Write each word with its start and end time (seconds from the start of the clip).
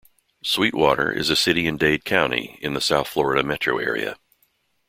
Sweetwater 0.43 1.11
is 1.11 1.29
a 1.29 1.35
city 1.35 1.67
in 1.67 1.77
Dade 1.77 2.05
County, 2.05 2.57
in 2.59 2.73
the 2.73 2.81
South 2.81 3.07
Florida 3.07 3.43
metro 3.43 3.77
area. 3.77 4.17